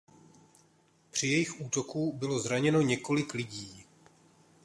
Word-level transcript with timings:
Při 1.11 1.27
jejich 1.27 1.61
útoku 1.61 2.11
bylo 2.13 2.39
zraněno 2.39 2.81
několik 2.81 3.33
lidí. 3.33 3.85